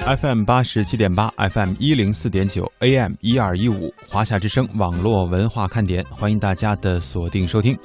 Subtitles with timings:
[0.00, 7.78] FM 八十七点八，FM 一零四点九，AM 一二一五，华夏之声网络文化看点，欢迎大家的锁定收听。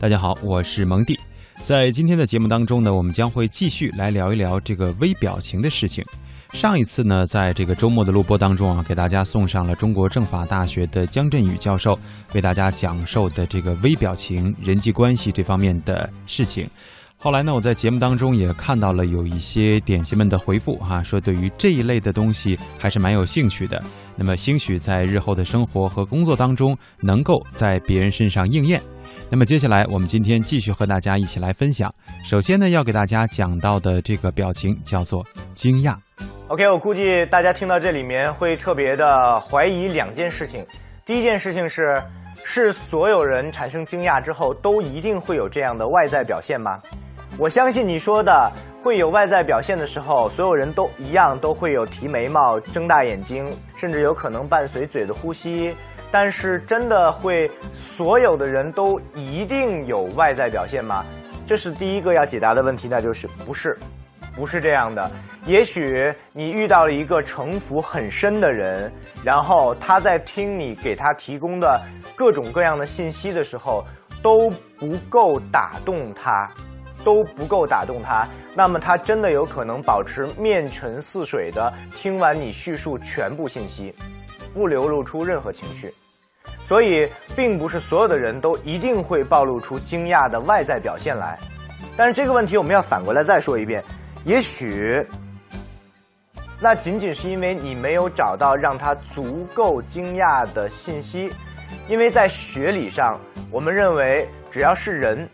[0.00, 1.18] 大家好，我是蒙蒂。
[1.62, 6.04] 在今天的节目当中呢，我们将会继续来聊一聊这个微表情的事情。
[6.52, 11.96] 上一次呢，在这个周末的录播当中啊，给大家送上了中国政法大学的姜振宇教授
[12.34, 16.68] 为大家讲授的这个微表情、人际关系这方面的事情。
[17.22, 23.78] 后来呢，我在节目当中也看到了有一些点心们的回复哈，说对于这一类的东西还是蛮有兴趣的。
[24.16, 28.80] 那么，兴许在日后的生活和工作当中，能够在别人身上应验。
[29.28, 31.92] 那么，接下来我们今天继续和大家一起来分享。
[32.24, 35.22] 首先呢，要给大家讲到的这个表情叫做
[35.54, 35.94] 惊讶。
[36.48, 40.64] OK，我估计大家听到这里面会特别的怀疑两件事情。
[41.04, 42.02] 第一件事情是，
[42.44, 46.78] 是所有人产生惊讶之后都一定会有这样的外在表现吗？
[47.38, 48.52] 我相信你说的
[48.82, 55.74] 会有外在表现的时候，所有人都一样都会有提眉毛、睁大眼睛，甚至有可能伴随嘴的呼吸。
[56.12, 61.04] 但是真的会所有的人都一定有外在表现吗？
[61.46, 63.78] 这是第一个要解答的问题，那就是不是，
[64.34, 65.08] 不是这样的。
[65.46, 68.92] 也许你遇到了一个城府很深的人，
[69.24, 71.80] 然后他在听你给他提供的
[72.16, 73.84] 各种各样的信息的时候，
[74.20, 76.50] 都不够打动他。
[77.04, 83.94] 都不够打动他，那么他真的有可能保持面沉似水的听完你叙述全部信息，
[84.52, 85.92] 不流露出任何情绪。
[86.66, 91.38] 所以，并不是所有的人都一定会暴露出惊讶的外在表现来。
[91.96, 93.82] 但是这个问题我们要反过来再说一遍，
[94.24, 95.04] 也许
[96.60, 101.32] 那仅仅是因为你没有找到让他足够惊讶的信息，
[101.88, 103.18] 因为在学理上，
[103.50, 105.28] 我们认为只要是人。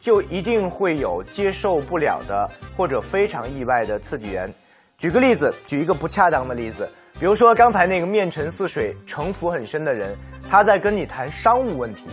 [0.00, 4.52] 就一定会有接受不了的或者非常意外的刺激源。
[4.98, 10.16] 举个例子，举一个不恰当的例子，比如说刚才那个面沉似水、城府很深的人，
[10.50, 12.04] 他在跟你谈商务问题，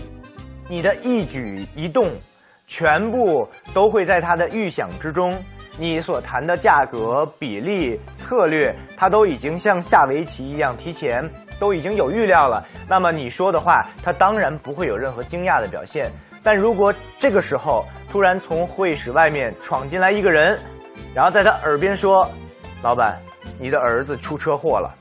[0.70, 2.10] 你的一举一动，
[2.68, 5.34] 全部都会在他的预想之中。
[5.80, 11.24] 你所谈的价格、比例、策略，他都已经像下围棋一样提前
[11.60, 12.66] 都已经有预料了。
[12.90, 16.12] 那么你说的话，他当然不会有任何惊讶的表现。
[16.44, 20.58] 但如果这个时候突然从会议室外面闯进来一个人，
[21.14, 22.30] 然后在他耳边说
[22.82, 23.20] ：“老板，
[23.60, 24.96] 你的儿子出车祸了。”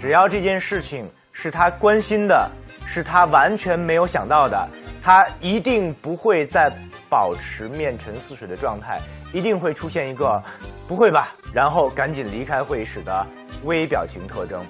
[0.00, 2.48] 只要这件事情是他关心的，
[2.86, 4.68] 是他完全没有想到的，
[5.02, 6.70] 他一定不会再
[7.08, 8.98] 保持面沉似水的状态，
[9.32, 10.40] 一定会出现一个
[10.86, 13.26] “不会吧”，然后赶紧离开会议室的
[13.64, 14.62] 微表情特征。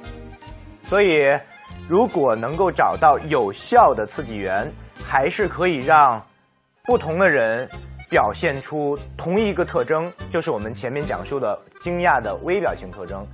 [0.85, 1.19] 所以，
[1.89, 4.73] 如果能够找到有效的刺激源。
[5.05, 6.25] 还是可以让
[6.85, 7.69] 不同的人
[8.09, 13.27] 表现出同一个特征，就是我们前面讲述的惊讶的微表情特征。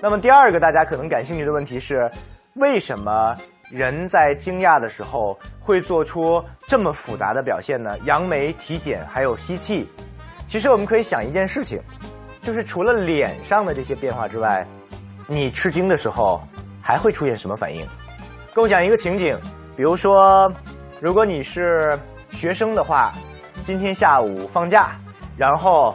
[0.00, 2.10] 那么第二个大家可能感兴趣的问题是，
[2.54, 3.36] 为什么
[3.70, 7.98] 人在惊讶的时候会做出这么复杂的表现呢？
[8.04, 9.86] 扬眉、体检还有吸气。
[10.48, 11.80] 其实我们可以想一件事情，
[12.40, 14.66] 就是除了脸上的这些变化之外，
[15.26, 16.42] 你吃惊的时候
[16.82, 17.86] 还会出现什么反应？
[18.54, 19.38] 构想一个情景，
[19.76, 20.50] 比如说。
[21.00, 21.98] 如果你是
[22.30, 23.12] 学生的话，
[23.64, 24.92] 今天下午放假，
[25.36, 25.94] 然后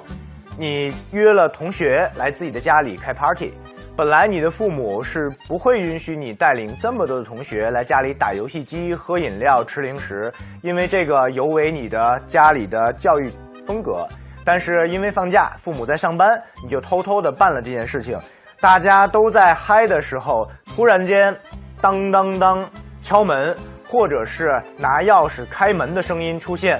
[0.57, 3.53] 你约了同学来自己的家里开 party。
[3.95, 13.29] 本来你的父母是不会允许你带领这么多的同学来家里打游戏机、喝饮料、吃零食，因为这个尤为你的家里的教育
[13.66, 14.07] 风格。
[14.45, 18.17] 但是因为放假，父母在上班，你就偷偷的办了这件事情。
[18.61, 21.35] 大家都在嗨的时候，突然间，
[21.81, 22.69] 当当当
[23.01, 23.55] 敲门。
[23.89, 26.79] 或者是拿钥匙开门的声音出现，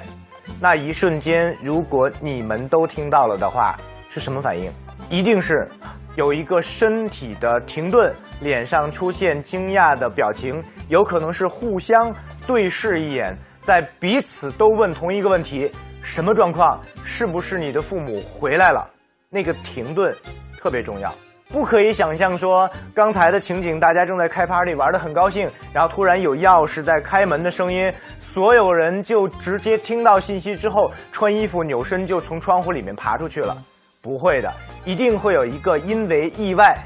[0.62, 3.76] 那一瞬间，如果你们都听到了的话，
[4.12, 4.72] 是什么反应？
[5.10, 5.68] 一定是
[6.16, 12.14] 有一个身体的停顿，脸上出现惊讶的表情，有可能是互相
[12.46, 15.72] 对视一眼，在彼此都问同一个问题：
[16.04, 16.80] 什么状况？
[17.04, 18.88] 是不是你的父母回来了？
[19.32, 20.14] 那个停顿
[20.60, 21.12] 特别重要。
[21.52, 33.58] 不可以想象说刚才的情景，大家正在开 party 玩的很高兴，然后突然有钥匙在开门的声音，所有人就直接听到信息之后穿衣服扭身就从窗户里面爬出去了。
[34.00, 34.54] 不会的，
[34.86, 36.78] 一定会有一个因为意外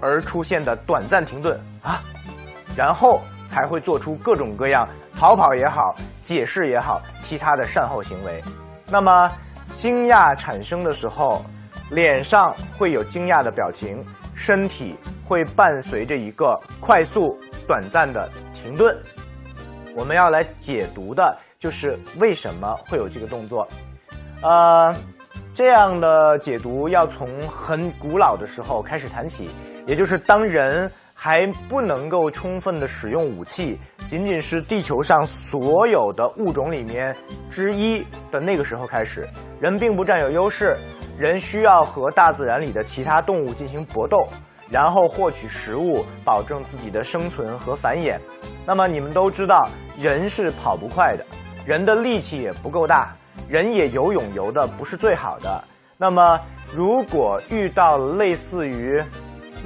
[0.00, 2.00] 而出现的短暂停顿啊，
[2.76, 4.88] 然后才会做出各种各样
[5.18, 8.40] 逃跑也好、解释也好、其他的善后行为。
[8.88, 9.28] 那么
[9.74, 11.44] 惊讶产生的时候。
[11.90, 14.04] 脸上会有惊讶的表情，
[14.34, 18.96] 身体会伴随着一个快速、短暂的停顿。
[19.94, 23.66] 我们要来解读的就是为什么会有这个动作。
[24.42, 24.94] 呃，
[25.54, 29.48] 这样的解读要从很古老的时候开始谈起，
[29.86, 30.90] 也就是当人
[31.24, 37.16] 还不能够充分的使用武器，仅仅是地球上所有的物种里面
[37.48, 39.26] 之一的那个时候开始，
[39.58, 40.76] 人并不占有优势，
[41.16, 44.28] 人需要和大自然里的其他动物进行搏斗，
[44.68, 48.18] 然后获取食物，保证自己的生存和繁衍。
[48.66, 49.66] 那么你们都知道，
[49.98, 51.24] 人是跑不快的，
[51.64, 53.14] 人的力气也不够大。
[53.48, 55.64] 人也游泳游的不是最好的，
[55.96, 56.38] 那么
[56.76, 59.02] 如果遇到类似于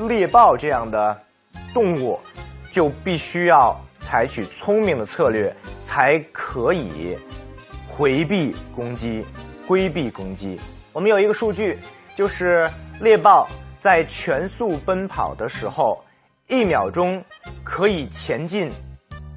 [0.07, 1.17] 猎豹这样的
[1.73, 2.19] 动物，
[2.71, 5.55] 就必须要采取聪明的策略，
[5.85, 7.17] 才可以
[7.89, 9.25] 回避攻击、
[9.67, 10.59] 规避攻击。
[10.93, 11.79] 我们有一个数据，
[12.17, 12.69] 就是
[13.01, 13.49] 猎豹
[13.81, 16.03] 在全速奔跑的时候，
[16.47, 17.23] 一秒钟
[17.63, 18.71] 可以前进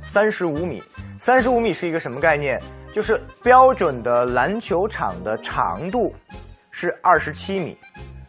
[0.02, 0.82] 三十五米。
[1.20, 2.60] 三十五米是一个什么概念？
[2.92, 6.14] 就是标准的篮球场的长度
[6.72, 7.78] 是二十七米，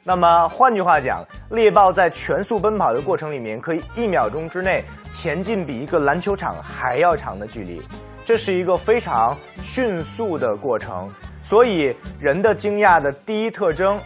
[0.05, 7.81] 那么换句话讲，猎豹在全速奔跑的过程里面，可以一秒钟之内前进比一个篮球场还要长的距离，
[8.25, 11.09] 这是一个非常迅速的过程。
[11.41, 13.99] 所以人的惊讶的第一特征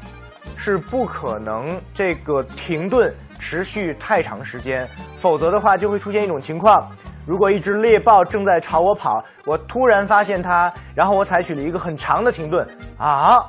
[0.56, 6.90] 是不可能这个停顿持续太长时间，否则的话就会出现一种情况。
[7.26, 12.66] 如果一只猎豹正在朝我跑，我突然发现它，然后我采取了一个很长的停顿，
[12.98, 13.44] 啊，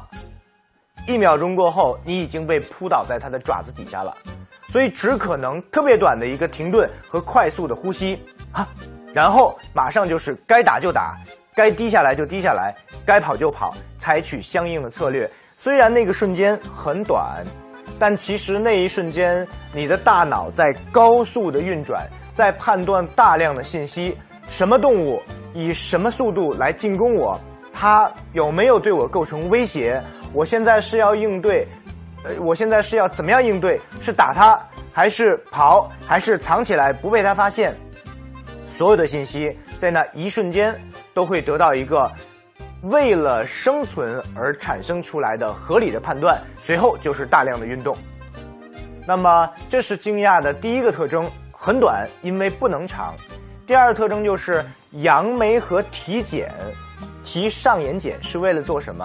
[1.08, 4.14] 一秒钟过后，你已经被扑倒在它的爪子底下了，
[4.72, 8.22] 所以只可能特别短的一个停顿和快速的呼吸，
[8.52, 8.68] 啊，
[9.14, 11.16] 然后马上就是该打就打，
[11.56, 12.76] 该低下来就低下来，
[13.06, 15.28] 该跑就跑，采取相应的策略。
[15.58, 17.44] 虽然那个瞬间很短，
[17.98, 22.08] 但其实那一瞬间，你的大脑在高速的运转。
[22.36, 24.16] 在判断大量的信息，
[24.48, 25.20] 什么动物
[25.56, 27.36] 以什么速度来进攻我，
[27.74, 30.00] 它有没有对我构成威胁？
[30.38, 31.68] 我现在是要应对，
[32.24, 33.82] 呃，我现在是要怎么样应对？
[34.00, 34.56] 是打它，
[34.94, 37.76] 还是跑，还是藏起来不被它发现？
[38.68, 40.80] 所有的信息在那一瞬间
[41.12, 42.08] 都会得到一个
[42.84, 47.98] 为了生存而产生出来的合理的判断，随后就是大量的运动。
[49.08, 51.28] 那么，这是惊讶的第一个特征。
[51.52, 53.16] 很短，因为不能长。
[53.66, 56.46] 第二个特征就是扬眉和提睑，
[57.24, 59.04] 提上眼睑是为了做什么？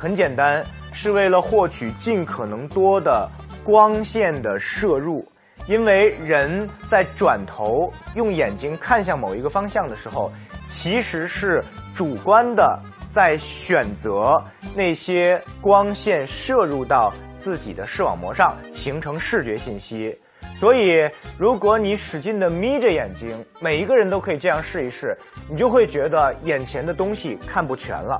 [0.00, 0.64] 很简单，
[0.94, 3.28] 是为了获取尽可能多的
[3.62, 5.22] 光线的摄入。
[5.66, 10.32] 因为人在转头用眼睛看向某一个方向的时候，
[10.64, 11.62] 其实是
[11.94, 12.80] 主观的
[13.12, 14.42] 在选择
[14.74, 20.18] 那些光线摄入到自己的视网膜上，形成视觉信息。
[20.56, 20.96] 所以，
[21.38, 23.28] 如果你使劲的眯着眼睛，
[23.60, 25.14] 每一个人都可以这样试一试，
[25.48, 28.18] 你就会觉得眼前的东西看不全了。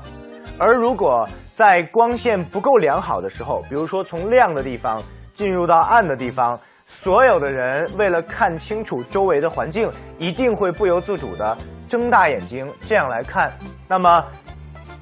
[0.60, 5.02] 而如果在光线不够良好的时候，比如说从亮的地方
[5.32, 11.56] 进入到暗的地方，所有的人为了看清楚周围的环境，一定会不由自主的
[11.88, 13.50] 睁大眼睛这样来看。
[13.88, 14.22] 那么，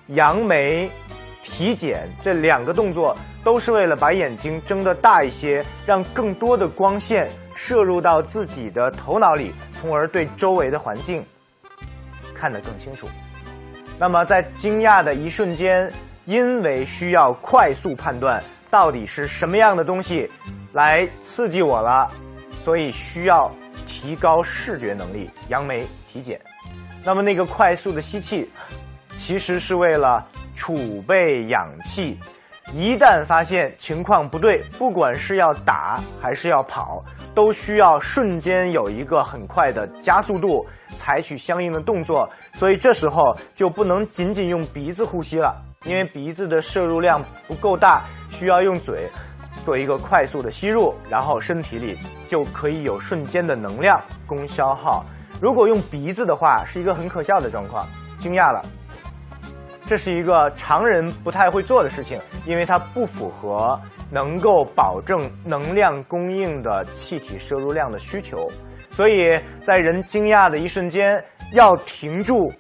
[0.07, 0.89] 扬眉。
[1.43, 7.27] 体检这两个动作都是为了把眼睛睁得大一些，让更多的光线
[7.57, 11.25] 摄入到自己的头脑里，从而对周围的环境
[12.35, 13.09] 看得更清楚。
[13.99, 15.93] 那么在惊讶的一瞬间，
[16.25, 20.31] 因为需要快速判断到底是什么样的东西
[20.73, 22.09] 来刺激我了，
[22.63, 23.51] 所以需要
[23.87, 26.41] 提高视觉能力，扬眉体检。
[27.05, 28.51] 那么那个快速的吸气，
[29.17, 30.27] 其实是为了。
[30.61, 32.19] 储备氧气，
[32.75, 37.03] 一旦发现情况不对，不管是要打还是要跑，
[37.35, 42.29] 都需要瞬间有一个很快的加速度，采取相应的动作。
[42.53, 49.09] 所以这时候就不能仅仅用鼻子呼吸了，因为鼻子的摄入量不够大，需要用嘴
[49.65, 51.99] 做一个快速的吸入，然后身体里
[52.29, 55.05] 就可以有瞬间的能量供消耗。
[55.41, 57.87] 如果用鼻子的话，是一个很可笑的状况。
[58.19, 58.61] 惊讶了。
[59.89, 63.81] 这是一个常人不太会做的事情，因为它不符合
[64.11, 68.51] 能够保证能量供应的气体摄入量的需求。
[68.91, 72.53] 所以在人惊讶的一瞬间，要停住，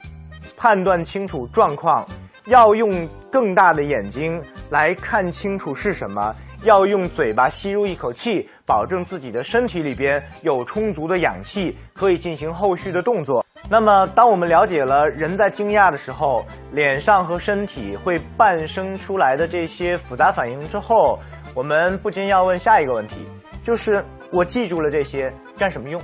[0.57, 2.03] 判断清楚状况，
[2.47, 6.35] 要用更大的眼睛来看清楚是什么。
[6.65, 13.47] 要用嘴巴吸入一口气，保证自己的身体里边有充足的氧气，可以进行后续的动作。
[13.71, 21.19] 那么，当我们了解了人在惊讶的时候，脸上和身体会伴生出来的这些复杂反应之后，
[21.55, 23.17] 我们不禁要问下一个问题：
[23.63, 26.01] 就是我记住了这些干什么用？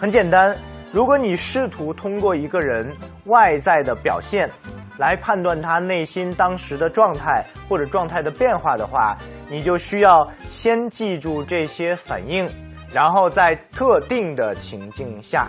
[0.00, 0.56] 很简单，
[0.90, 2.92] 如果你试图通过一个人
[3.26, 4.50] 外在的表现
[4.96, 9.16] 来判断他内心当时的状态或者状态的变化的话，
[9.48, 12.48] 你就需要先记住这些反应，
[12.92, 15.46] 然后在特定的情境下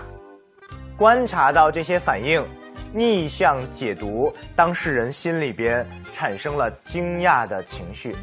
[0.99, 2.45] 观察到这些反应，
[2.93, 8.13] 逆向解读当事人心里边产生了惊讶的情绪。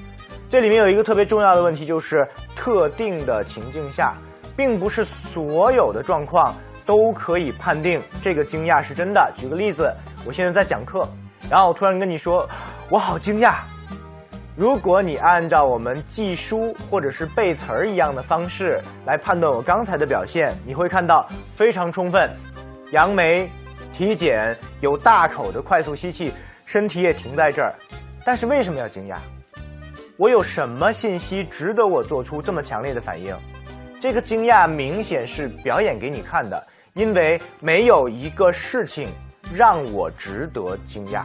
[0.50, 4.14] 这里面有一个特别重要的问题，就是特定的情境下，
[4.54, 6.54] 并不是所有的状况。
[6.84, 9.32] 都可以判定这个惊讶是真的。
[9.36, 9.92] 举个例子，
[10.24, 11.04] 我现在在讲课，
[11.50, 12.48] 然后我突然跟你说，
[12.88, 13.54] 我好惊讶。
[14.54, 22.30] 如果你按照我们记书或者是背词儿一样的方式来判断我刚才的表现，你会看到非常充分，
[22.92, 23.50] 杨梅、
[23.92, 26.32] 体检、有大口的快速吸气，
[26.64, 27.74] 身体也停在这儿。
[28.24, 29.16] 但是为什么要惊讶？
[30.16, 33.36] 我有什么信息值得我做出这么强烈的反应？
[34.00, 36.66] 这个惊讶明显是表演给你看的。
[36.94, 39.06] 因为没有一个事情
[39.54, 41.24] 让我值得惊讶，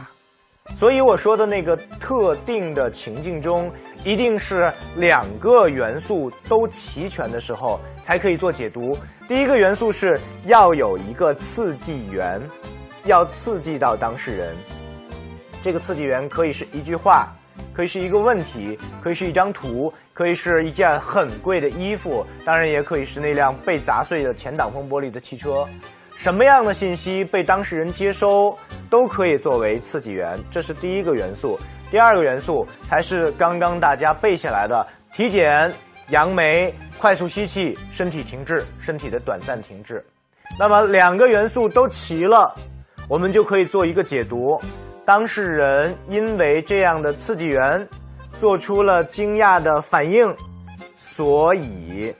[0.76, 3.70] 所以我说的那个特定的情境中，
[4.04, 8.96] 一定是两个元素都齐全的时候才可以做解读。
[9.28, 12.40] 第一个元素是要有一个刺激源，
[13.04, 14.54] 要刺激到当事人。
[15.60, 17.28] 这个刺激源可以是一句话，
[17.72, 19.92] 可以是一个问题，可以是一张图。
[20.14, 25.66] 可以是一件很贵的衣服，当然也可以是那辆被砸碎的前挡风玻璃的汽车。
[26.22, 28.56] 什么样的信息被当事人接收，
[28.88, 30.38] 都可以作为刺激源。
[30.52, 31.58] 这是第一个元素。
[31.90, 35.72] 第二个元素才是刚刚大家背下来的：体检、
[36.10, 40.00] 扬眉、快速吸气、身体停滞、身体的短暂停滞。
[40.56, 42.54] 那么两个元素都齐了，
[43.08, 44.60] 我们就可以做一个解读：
[45.04, 47.88] 当事人因为这样的刺激源。
[48.40, 50.34] 做出了惊讶的反应，
[50.96, 52.12] 所以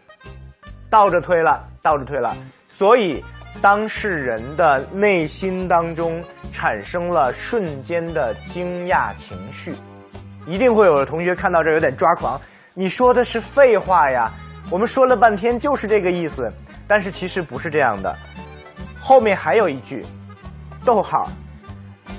[0.91, 2.37] 倒着推了，倒着推了，
[2.69, 3.25] 所以
[3.61, 9.75] 当事人的内心当中产生了瞬间的惊讶情绪。
[10.47, 12.41] 一定会有的同学看到这有点抓狂，
[12.75, 14.33] 你说的是废话呀！
[14.71, 16.51] 我们说了半天就是这个意思，
[16.89, 18.17] 但是其实不是这样的，
[18.99, 20.05] 后面还有一句，
[20.85, 21.29] 逗号。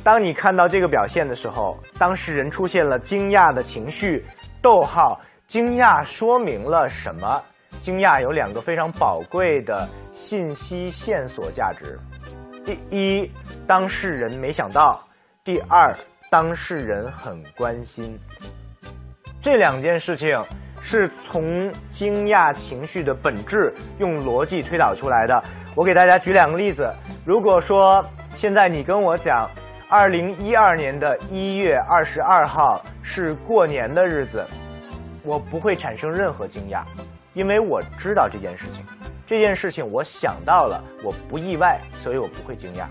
[0.04, 4.26] 当你看到这个表现的时候，当事人出现了惊讶的情绪，
[4.62, 7.42] 逗号，惊讶说明了什么？
[7.82, 12.00] 惊讶有两个非常宝贵的信息线索价值：
[12.66, 13.32] 第一，
[13.68, 14.98] 当事人没想到；
[15.44, 15.94] 第二，
[16.30, 18.20] 当事人很关心。
[19.42, 20.42] 这两件事情
[20.82, 25.44] 是从惊讶情绪的本质用逻辑推导出来的。
[25.76, 26.94] 我给大家举两个例子。
[27.26, 29.50] 如果说现在你跟我讲。
[29.90, 34.44] 二零一二年的一月二十二号是过年的日子，
[35.22, 36.84] 我不会产生任何惊讶，
[37.34, 38.86] 因为我知道这件事情。
[39.26, 42.86] 这件事情我想到了，我不意外，所以我不会惊讶。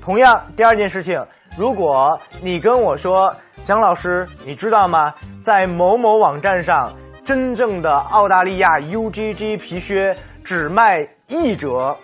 [0.00, 1.24] 同样，第二件事情，
[1.56, 5.14] 如果你跟我说，蒋老师，你知道吗？
[5.42, 6.90] 在某某网站上，
[7.22, 11.96] 真正的澳大利亚 UGG 皮靴只卖一折，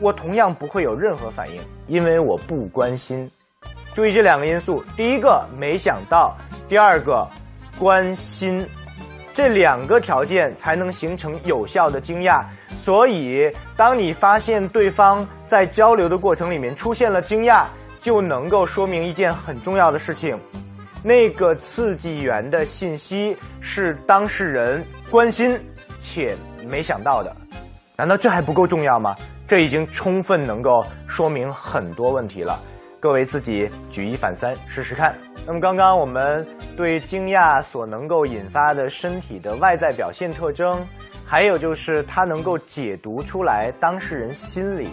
[0.00, 3.30] 我同样不会有任何反应，因为我不关心。
[3.94, 6.36] 注意这两个因素：第一个没想到，
[6.68, 7.26] 第二个
[7.78, 8.66] 关心，
[9.34, 12.44] 这两个条件才能形成有效的惊讶。
[12.68, 17.64] 所以，当你发现对方在交流的过程里面出现了惊讶，
[18.00, 20.38] 就能够说明一件很重要的事情：
[21.02, 25.58] 那个刺激源的信息是当事人关心
[26.00, 26.36] 且
[26.68, 27.34] 没想到的。
[27.96, 29.14] 难道这还不够重要吗？
[29.46, 32.58] 这已经充分能够说明很多问题了。
[33.02, 35.12] 各位自己举一反三试试看。
[35.44, 40.86] 那么刚刚我们对惊讶所能够引发的身体的外在表现特征，
[41.26, 44.86] 还有就是它能够解读出来当事人心里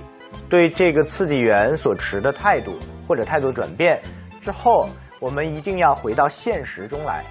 [0.49, 2.73] 对这个刺激源所持的态度
[3.07, 4.01] 或者态度转变
[4.41, 4.89] 之后，
[5.19, 7.23] 我们一定要回到现实中来，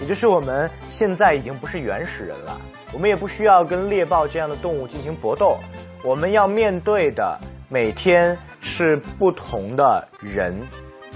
[0.00, 2.60] 也就是我们现在已经不是原始人了，
[2.92, 5.60] 我们也不需要跟猎豹这样的动物进行搏斗，
[6.02, 7.38] 我们要面对的。
[7.68, 10.60] 每天是不同的人，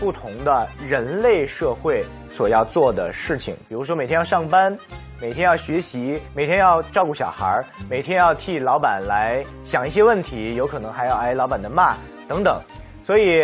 [0.01, 3.55] 不同的人类社会所要做的事情。
[3.69, 4.77] 比如说，每天要上班，
[5.21, 12.61] 每天要学习，每天要照顾小孩儿每天要替老板来想一些问题，有可能还要挨老板的骂等等。
[13.05, 13.43] 所以，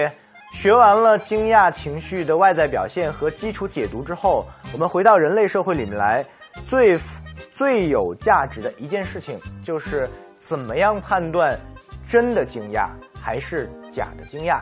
[0.52, 6.24] 学完了惊讶情绪的外在表现和基础解读之后，我们回到人类社会里面来，
[6.66, 6.98] 最
[7.52, 10.08] 最有价值的一件事情就是
[10.38, 11.58] 怎么样判断。
[12.08, 12.88] 真的惊讶
[13.20, 14.60] 还是假的惊讶？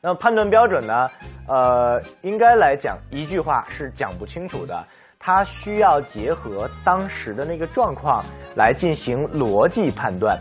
[0.00, 1.08] 那判断标准呢？
[1.46, 4.84] 呃，应该来讲，一句话是讲不清楚的。
[5.24, 8.24] 它需要结合当时的那个状况
[8.56, 10.36] 来进行逻辑判断。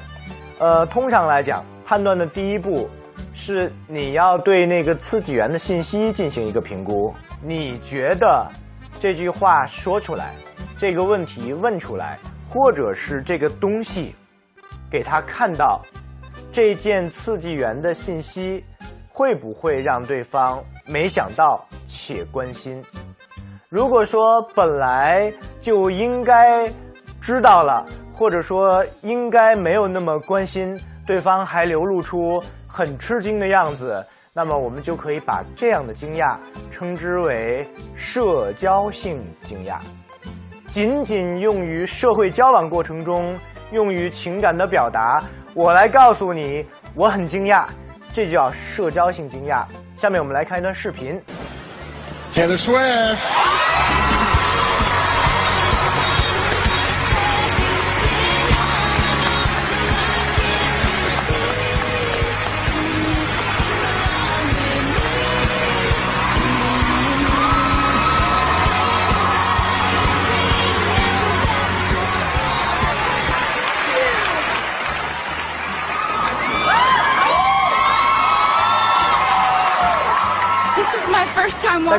[0.57, 2.89] 呃，通常来讲，判断的第一步
[3.36, 7.13] 是你要对那个刺激源的信息进行一个评估。
[7.43, 8.50] 你觉得
[9.00, 10.33] 这句话说出来，
[10.79, 12.17] 这个问题问出来，
[12.50, 14.15] 或者是这个东西
[14.89, 15.79] 给他看到，
[16.51, 18.63] 这件刺激源的信息
[19.10, 22.83] 会不会让对方没想到且关心？
[23.69, 25.31] 如果说本来
[25.62, 26.69] 就应该
[27.21, 36.38] 知道了，或者说应该没有那么关心，对方还流露出很吃惊的样子，那么我们就可以把这样的惊讶
[36.69, 39.77] 称之为社交性惊讶。
[40.67, 43.38] 仅仅用于社会交往过程中，
[43.71, 45.21] 用于情感的表达，
[45.53, 46.65] 我来告诉你
[46.96, 47.65] 我很惊讶，
[48.13, 49.65] 这叫社交性惊讶。
[49.98, 51.22] 下面我们来看一段视频。
[52.34, 53.17] Taylor Swift.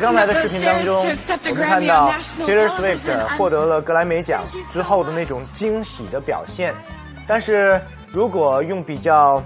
[0.02, 2.66] 刚才的视频当中我们看到 Taylor.
[2.66, 6.74] Swift 获得了格莱美奖之后的那种惊喜的表现。
[7.24, 9.40] 但是如果用比较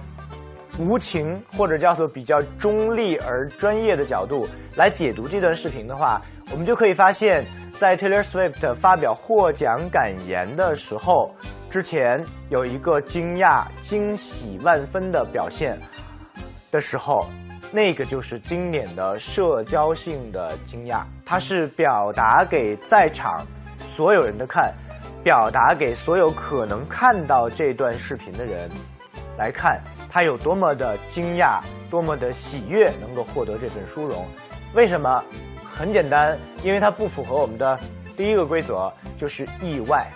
[0.78, 4.46] 无情或者叫做比较中立而专业的角度
[4.76, 7.44] 来解读这段视频的话，我们就可以发现，
[7.74, 11.30] 在 Taylor Swift 发表获奖感言的时候，
[11.70, 15.78] 之前有一个惊讶、惊喜万分的表现
[16.72, 17.26] 的时候，
[17.72, 23.46] 那个就是经典的社交性的惊讶，它是表达给在场
[23.78, 24.72] 所有人的看，
[25.22, 28.70] 表达给所有可能看到这段视频的人
[29.36, 29.80] 来看，
[30.10, 34.26] 他有多么的惊讶，多么的喜悦，能够获得这份殊荣。
[34.74, 35.22] 为什么？
[35.64, 37.78] 很简单，因为它不符合我们的
[38.16, 40.10] 第一个规则，就是意外。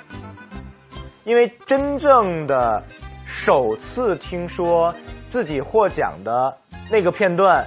[1.24, 2.82] 因为真正的
[3.26, 4.94] 首次听说
[5.28, 6.56] 自己获奖的
[6.90, 7.66] 那个片段，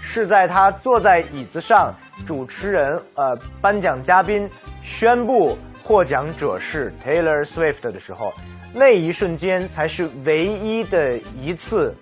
[0.00, 1.94] 是在他坐在椅子上，
[2.26, 4.48] 主持人呃颁奖嘉宾
[4.82, 8.34] 宣布获奖者是 Taylor Swift 的时候，
[8.74, 11.94] 那一瞬间才是唯一的一次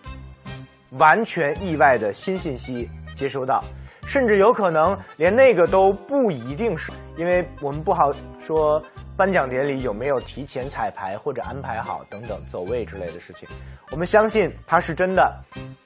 [0.92, 3.62] 完全意外的新信息接收到。
[4.06, 8.82] 甚至有可能连那个都不一定是，因为我们不好说
[9.16, 13.48] 颁奖典礼有没有提前彩排或者安排好等等走位之类的事情。
[13.90, 15.34] 我们相信它是真的，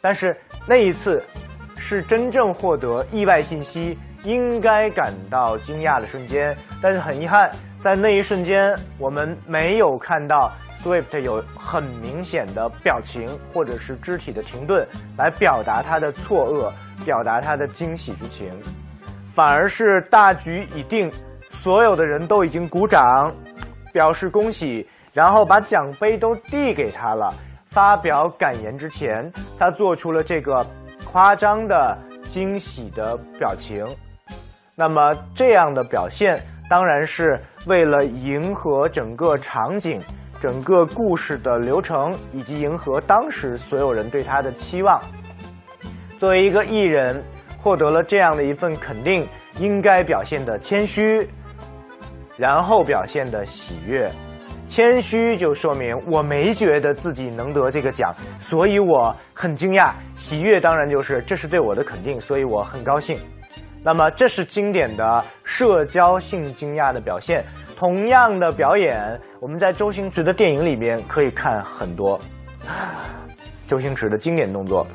[0.01, 1.23] 但是那一次
[1.77, 6.57] 是真正获得意外信息，应该感到惊讶的瞬间。
[6.83, 14.87] 但是很遗憾，在那一瞬间，我们没有看到 Swift 有很明显的表情或者是肢体的停顿
[15.17, 16.73] 来表达他的错愕，
[17.05, 18.51] 表达他的惊喜之情，
[19.33, 21.11] 反而是大局已定，
[21.51, 23.33] 所有的人都已经鼓掌，
[23.93, 27.33] 表示恭喜，然后把奖杯都递给他了。
[27.71, 30.67] 发表感言之前，他做出了这个
[31.05, 33.87] 夸张的惊喜的表情。
[34.75, 40.01] 那么这样的表现，当然是为了迎合整个场景、
[40.39, 45.01] 整个故事的流程，以及迎合当时所有人对他的期望。
[46.19, 47.23] 作为一个艺人，
[47.63, 49.27] 获得了这样的一份肯定，
[49.59, 51.29] 应该表现的谦虚，
[52.37, 54.11] 然后表现的喜悦。
[54.67, 59.93] 谦虚就说明我没觉得自己能得这个奖，所以我很惊讶。
[60.15, 63.17] 喜悦当然就是这是对我的肯定，所以我很高兴。
[63.85, 67.45] 那么这是经典的社交性惊讶的表现。
[67.77, 72.19] 同样的表演，我们在周星驰的电影里面可以看很多
[73.69, 74.87] 周星驰的经典动作。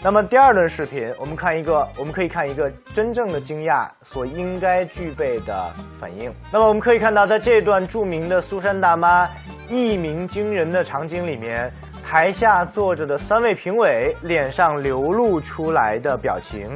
[0.00, 6.32] 那么第二段视频，我们看一个，我们可以看一个真正的惊讶所应该具备的反应。
[6.52, 9.28] 那么我们可以看到，在这段著名的苏珊大妈
[9.68, 11.72] 一鸣惊人的场景里面，
[12.04, 16.70] 台下坐着的三位评委脸上流露出来的表情，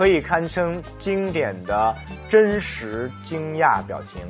[0.00, 1.94] 可以堪称经典的
[2.26, 4.22] 真实惊讶表情。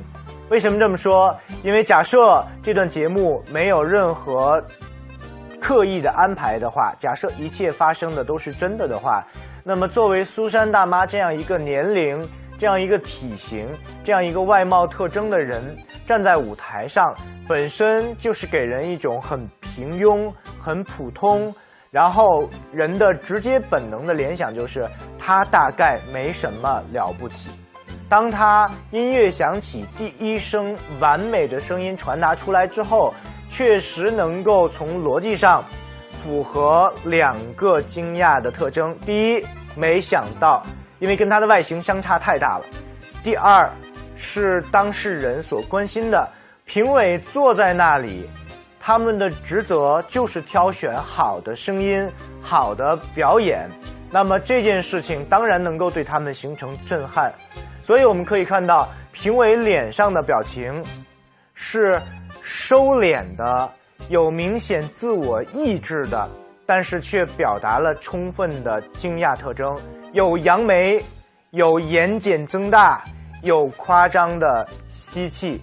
[0.49, 1.33] 为什么这么说？
[1.63, 4.61] 因为假设这段节目没有任何
[5.61, 9.25] 刻意的安排的话，假设一切发生的都是真的的话，
[9.63, 13.65] 那么作为苏珊大妈这样一个年龄、这样一个体型、
[14.03, 15.73] 这样一个外貌特征的人，
[16.05, 17.15] 站在舞台上，
[17.47, 20.29] 本身就是给人一种很平庸、
[20.59, 21.55] 很普通，
[21.91, 24.87] 然后人的直接本能的联想就是
[25.19, 27.49] 他大概没什么了不起。
[28.07, 33.13] 当他音乐响起，第一声完美的声音传达出来之后，
[33.49, 35.61] 确实能够从逻辑上
[36.11, 40.63] 符合两个惊讶的特征：第一，没想到，
[40.99, 42.65] 因为跟它的外形相差太大了；
[43.21, 43.69] 第二，
[44.15, 46.25] 是当事人所关心的。
[46.63, 48.29] 评委坐在那里，
[48.81, 52.09] 他们的职责就是挑选好的声音、
[52.41, 53.69] 好的表演。
[54.09, 57.31] 那么这件事情当然能够对他们形成震撼。
[57.81, 60.83] 所以我们可以看到，评委脸上的表情
[61.53, 62.01] 是
[62.43, 63.71] 收敛的。
[64.09, 66.27] 有明显自我意志的，
[66.65, 69.77] 但是却表达了充分的惊讶特征。
[70.11, 71.01] 有扬眉，
[71.51, 73.03] 有眼睑增大，
[73.43, 75.61] 有夸张的吸气。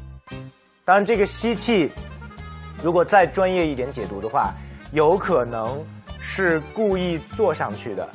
[0.85, 1.91] 当然，这个吸气，
[2.83, 4.53] 如果再专业一点解读的话，
[4.93, 5.85] 有可能
[6.21, 8.09] 是故意做上去的。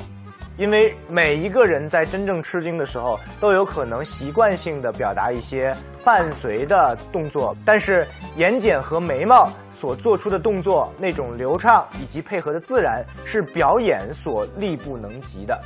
[0.56, 15.60] 因为每一个人在真正吃惊的时候，都有可能习惯性的表达一些伴随的动作，但是眼睑和眉毛所做出的动作那种流畅以及配合的自然，是表演所力不能及的。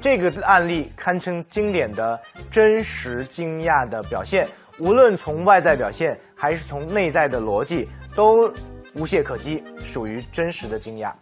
[0.00, 2.18] 这个案例堪称经典的
[2.50, 4.46] 真实惊讶的表现，
[4.78, 8.52] 无论从外在表现还是从内在的逻辑，都
[8.94, 11.12] 无懈可击，属于真实的惊讶。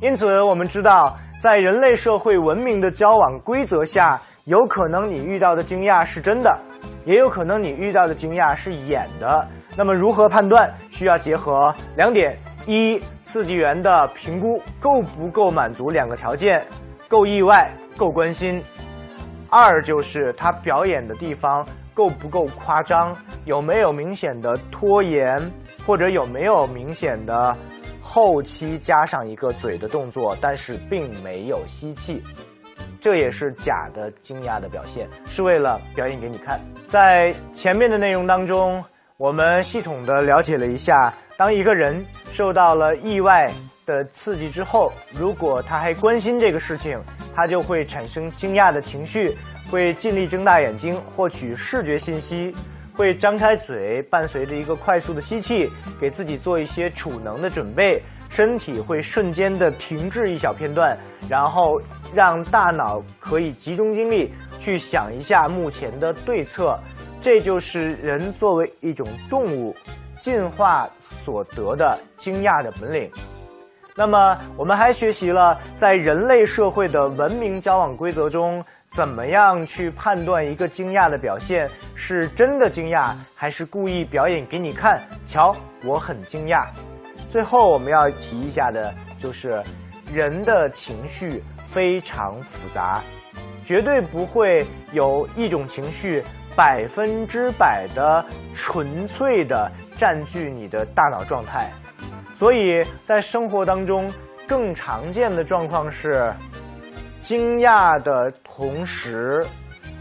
[0.00, 1.16] 因此，我们知道。
[1.38, 6.58] 在人类社会文明的交往规则下，有可能你遇到的惊讶是真的，
[7.04, 9.46] 也有可能你遇到的惊讶是演的。
[9.76, 10.72] 那么如何判断？
[10.90, 16.66] 需要结合两点：一，刺激源的评估够不够满足两个条件，
[17.06, 18.60] 够意外，够关心；
[19.50, 25.38] 二就是他表演的地方够不够夸张，有没有明显的拖延，
[25.86, 27.56] 或者有没有明显的。
[28.08, 32.22] 后期加上一个嘴的动作，但是并没有吸气，
[33.00, 36.58] 这也是假的惊讶的表现，是为了表演给你看。
[36.86, 38.82] 在前面的内容当中，
[39.18, 43.50] 我们系统的了解了一下，当一个人受到了意外
[43.86, 47.00] 的刺激之后，如果他还关心这个事情，
[47.34, 49.34] 他就会产生惊讶的情绪，
[49.70, 52.54] 会尽力睁大眼睛获取视觉信息。
[52.94, 55.70] 会张开嘴，伴随着一个快速的吸气，
[56.00, 58.02] 给自己做一些储能的准备。
[58.28, 61.80] 身体会瞬间的停滞一小片段，然后
[62.12, 66.76] 让大脑可以集中精力去想一下目前的对策。
[67.20, 69.76] 这就是人作为一种动物
[70.18, 73.08] 进化所得的惊讶的本领。
[73.96, 78.64] 那么，我们还学习了在人类社会的文明交往规则中。
[78.88, 85.02] 怎么样去判断一个惊讶的表现是真的惊讶，还是故意表演给你看？
[85.26, 85.54] 瞧，
[85.84, 86.68] 我很惊讶。
[87.28, 89.60] 最后我们要提一下的就是，
[90.14, 93.02] 人的情绪非常复杂，
[93.64, 96.22] 绝对不会有一种情绪
[96.54, 101.70] 百分之百的纯粹的占据你的大脑状态。
[102.36, 104.12] 所以在生活当中，
[104.46, 106.32] 更常见的状况是。
[107.22, 109.44] 惊讶的同时，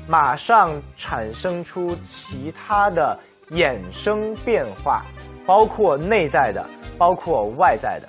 [0.07, 3.17] 马上产生出其他的
[3.49, 5.03] 衍生变化，
[5.43, 6.63] 包括内在的，
[6.99, 8.07] 包括外在的。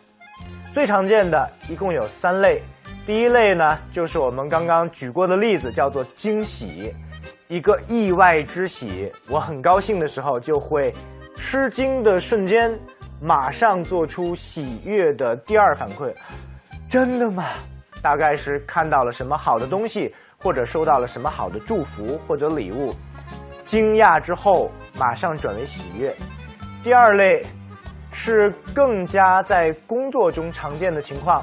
[0.70, 2.60] 最常见的一共有三类。
[3.06, 6.92] 第一类呢，就是我们刚刚举过的例子，叫做惊喜，
[7.48, 9.10] 一个意外之喜。
[9.30, 10.92] 我很高兴的时候，就会
[11.36, 12.78] 吃惊的瞬间，
[13.20, 16.14] 马上做出喜悦的第二反馈。
[16.88, 17.44] 真的吗？
[18.02, 22.94] 大概是看到了什么好的东西，或者收到了什么好的祝福或者礼物，
[23.64, 26.14] 惊讶之后马上转为喜悦。
[26.84, 27.44] 第二类
[28.12, 31.42] 是更加在工作中常见的情况，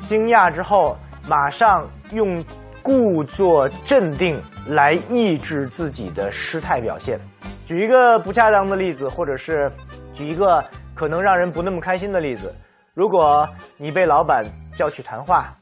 [0.00, 2.44] 惊讶之后马上用
[2.82, 7.18] 故作镇定来抑制自己的失态表现。
[7.64, 9.70] 举一个不恰当的例子，或者是
[10.12, 10.62] 举一个
[10.94, 12.54] 可能让人不那么开心的例子：
[12.94, 14.44] 如果你被老板
[14.76, 15.54] 叫去谈话。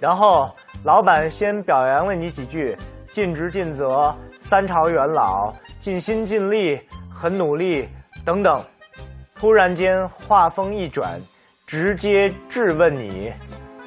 [0.00, 0.50] 然后，
[0.82, 2.76] 老板先表扬了你几句，
[3.12, 7.88] 尽职尽责、三朝元老、尽心尽力、很努力
[8.24, 8.60] 等等。
[9.34, 11.20] 突然间话锋一转，
[11.66, 13.32] 直接质问你：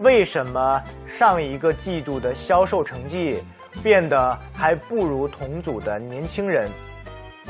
[0.01, 3.43] 为什么上一个季度的销售成绩
[3.83, 6.69] 变得还不如同组的年轻人？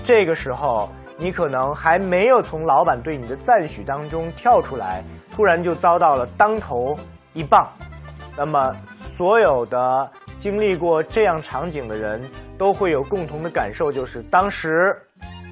[0.03, 6.97] 这个时候，你可能还没有从老板对你的赞许当中跳出来，突然就遭到了当头
[7.33, 7.67] 一棒。
[8.37, 12.21] 那么，所有的经历过这样场景的人
[12.57, 14.95] 都会有共同的感受，就是当时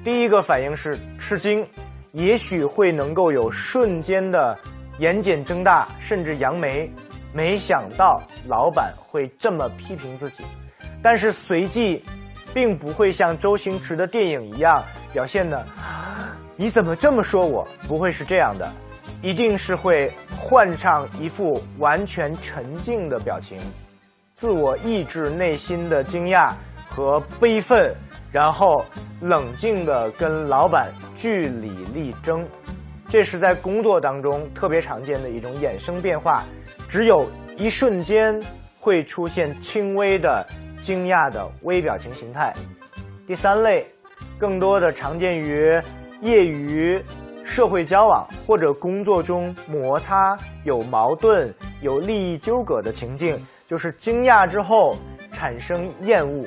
[0.04, 1.66] 第一个反应是吃惊，
[2.12, 4.56] 也许会能够有瞬间的
[4.98, 6.88] 眼睑睁大，甚至扬眉。
[7.32, 10.44] 没想到老板会这么批评自己，
[11.02, 12.02] 但是随即
[12.56, 15.62] 并不会像周星驰的电影一样表现的，
[16.56, 17.68] 你怎么这么说我？
[17.86, 18.66] 不会是这样的。
[19.20, 23.58] 一定是会换上一副完全沉静的表情，
[24.32, 26.50] 自我抑制内心的惊讶
[26.88, 27.94] 和悲愤，
[28.32, 28.82] 然后
[29.20, 32.42] 冷静地跟老板据理力争。
[33.06, 36.42] 这是在工作当中特别常见的一种衍生变化，
[36.88, 38.34] 只有一瞬间
[38.80, 40.46] 会出现轻微的
[40.82, 42.52] 惊讶的微表情形态。
[43.26, 43.86] 第三类，
[44.38, 45.80] 更多的常见于
[46.20, 47.02] 业余
[47.44, 54.96] 社会交往或者工作中摩擦、有矛盾、有利益纠葛的情境，就是惊讶之后
[55.32, 56.44] 产生厌恶。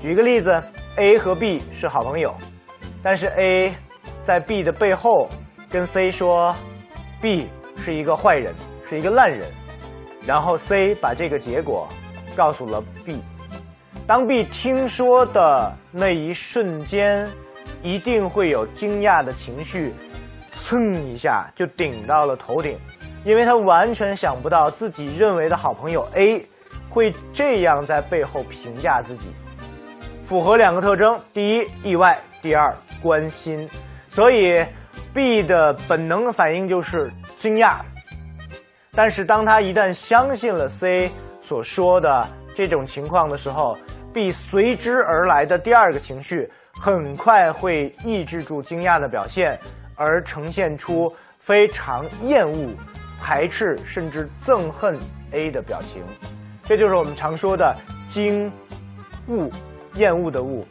[0.00, 0.52] 举一个例子
[0.96, 2.34] ，A 和 B 是好朋友，
[3.02, 3.74] 但是 A
[4.22, 5.28] 在 B 的背后。
[5.70, 6.54] 跟 C 说
[7.22, 8.54] ，B 是一个坏人，
[8.86, 9.50] 是一个烂人，
[10.26, 11.88] 然后 C 把这个结果
[12.36, 13.18] 告诉了 B。
[14.12, 17.26] 当 B 听说的那一瞬间，
[17.82, 19.94] 一定会有惊讶的情绪，
[20.52, 22.78] 蹭一下就顶到了头顶，
[23.24, 26.44] 因为他完全想不到自己认为的好朋友 A
[26.90, 29.32] 会这样在背后评价自己。
[30.26, 33.66] 符合两个特征：第一，意外；第二，关心。
[34.10, 34.62] 所以。
[35.14, 37.76] B 的本能反应就是惊讶，
[38.94, 41.10] 但是当他一旦相信了 C
[41.42, 43.76] 所说的这种情况的时候
[44.12, 49.58] ，B 随之而来的第二个情绪很快会抑制住惊讶的表现，
[49.96, 52.70] 而呈现出非常厌恶、
[53.20, 54.98] 排斥甚至憎恨
[55.32, 56.02] A 的表情。
[56.64, 57.76] 这就是我们常说的
[58.08, 58.50] 惊、
[59.26, 59.50] 恶、
[59.94, 60.64] 厌恶的恶。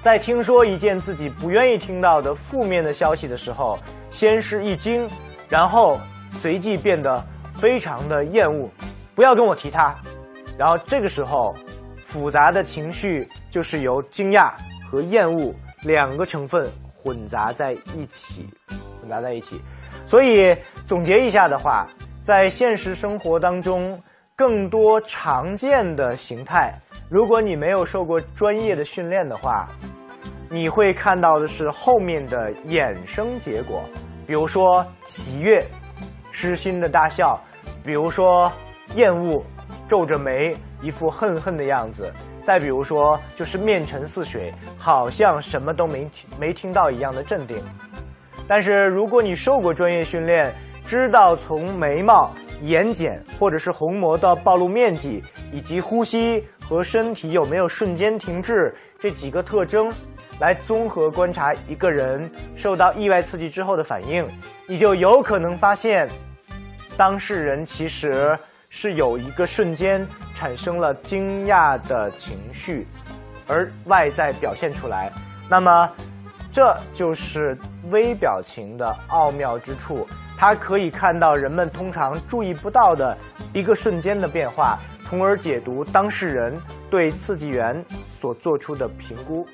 [0.00, 3.76] 在听说一件自己不愿意听到的负面的消息的时候，
[4.10, 5.08] 先是一惊，
[5.48, 5.98] 然后
[6.32, 7.22] 随即变得
[7.56, 8.70] 非常的厌恶，
[9.16, 9.94] 不要跟我提他。
[10.56, 11.52] 然后这个时候，
[12.08, 14.50] 复杂的情绪就是由惊讶
[14.90, 18.48] 和厌恶两个成分混杂在一起，
[18.98, 19.60] 混杂在一起。
[20.06, 21.86] 所以总结一下的话，
[22.22, 24.02] 在现实生活当中，
[24.34, 26.72] 更多常见的形态。
[27.10, 29.68] 如果你没有受过专业的训练的话，
[30.48, 33.84] 你会看到的是后面的衍生结果，
[34.26, 35.62] 比如说喜悦、
[36.32, 37.38] 失心的大笑，
[37.84, 38.50] 比如说
[38.94, 39.44] 厌恶、
[39.86, 42.12] 皱着眉、一副恨恨的样子，
[42.42, 46.10] 再比如说就是面沉似水，好像什么都没
[46.40, 47.56] 没听到一样的镇定。
[48.46, 50.54] 但是如果你受过专业训练，
[50.86, 56.44] 知道从眉毛、眼睑或者是虹膜的暴露面积，以及呼吸。
[56.60, 59.90] 和身体有没有瞬间停滞这几个特征，
[60.38, 64.28] 来综合观察一个人受到意外刺激之后的反应，
[64.66, 66.06] 你就有可能发现，
[66.94, 68.38] 当事人其实
[68.70, 72.86] 是有一个瞬间产生了惊讶的情绪，
[73.46, 75.10] 而外在表现出来。
[75.48, 75.90] 那么，
[76.52, 77.56] 这就是
[77.90, 80.06] 微表情的奥妙之处。
[80.36, 83.16] 它可以看到人们通常注意不到的
[83.52, 86.56] 一个瞬间的变化，从而解读当事人
[86.88, 89.44] 对刺激源所做出的评估。